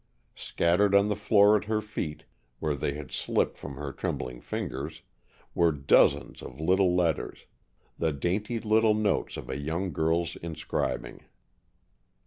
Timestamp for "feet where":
1.79-2.73